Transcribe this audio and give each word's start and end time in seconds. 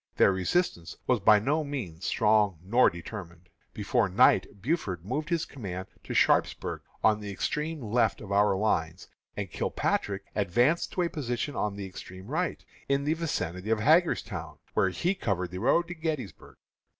Their 0.17 0.31
resistance 0.31 0.97
was 1.05 1.19
by 1.19 1.37
no 1.37 1.63
means 1.63 2.05
strong 2.05 2.57
nor 2.63 2.89
determined. 2.89 3.49
Before 3.71 4.09
night 4.09 4.59
Buford 4.59 5.05
moved 5.05 5.29
his 5.29 5.45
command 5.45 5.89
to 6.03 6.15
Sharpsburg, 6.15 6.81
on 7.03 7.19
the 7.19 7.29
extreme 7.29 7.83
left 7.83 8.19
of 8.19 8.31
our 8.31 8.55
lines, 8.55 9.07
and 9.37 9.51
Kilpatrick 9.51 10.23
advanced 10.33 10.91
to 10.93 11.03
a 11.03 11.09
position 11.11 11.55
on 11.55 11.75
the 11.75 11.85
extreme 11.85 12.25
right, 12.25 12.65
in 12.89 13.03
the 13.03 13.13
vicinity 13.13 13.69
of 13.69 13.79
Hagerstown, 13.81 14.57
where 14.73 14.89
he 14.89 15.13
covered 15.13 15.51
the 15.51 15.59
road 15.59 15.87
to 15.87 15.93
Gettysburg. 15.93 16.55